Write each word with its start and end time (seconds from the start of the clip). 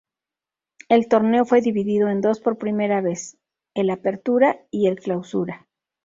El 0.89 1.07
torneo 1.09 1.45
fue 1.45 1.61
dividido 1.61 2.09
en 2.09 2.21
dos 2.21 2.39
por 2.39 2.57
primera 2.57 3.01
vez, 3.01 3.37
el 3.75 3.91
Apertura 3.91 4.65
y 4.71 4.87
el 4.87 4.99
Clausura. 4.99 5.67